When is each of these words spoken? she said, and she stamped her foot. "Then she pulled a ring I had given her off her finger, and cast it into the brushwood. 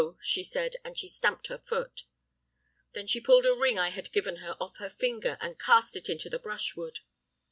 she 0.19 0.43
said, 0.43 0.77
and 0.83 0.97
she 0.97 1.07
stamped 1.07 1.45
her 1.45 1.59
foot. 1.59 2.05
"Then 2.93 3.05
she 3.05 3.21
pulled 3.21 3.45
a 3.45 3.53
ring 3.53 3.77
I 3.77 3.89
had 3.91 4.11
given 4.11 4.37
her 4.37 4.57
off 4.59 4.77
her 4.77 4.89
finger, 4.89 5.37
and 5.39 5.59
cast 5.59 5.95
it 5.95 6.09
into 6.09 6.27
the 6.27 6.39
brushwood. 6.39 7.01